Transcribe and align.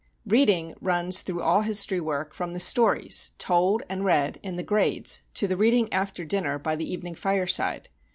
Reading 0.25 0.73
runs 0.81 1.21
through 1.21 1.43
all 1.43 1.61
history 1.61 2.01
work 2.01 2.33
from 2.33 2.53
the 2.53 2.59
stories 2.59 3.33
told 3.37 3.83
and 3.87 4.03
read 4.03 4.39
in 4.41 4.55
the 4.55 4.63
grades 4.63 5.21
to 5.35 5.47
the 5.47 5.55
reading 5.55 5.93
after 5.93 6.25
dinner 6.25 6.57
by 6.57 6.75
the 6.75 6.91
evening 6.91 7.13
fireside. 7.13 7.87